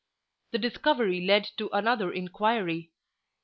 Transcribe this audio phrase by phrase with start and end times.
[0.49, 2.89] The discovery led to another inquiry.